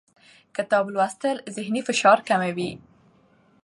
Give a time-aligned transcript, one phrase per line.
[0.55, 2.71] کتاب لوستل ذهني فشار کموي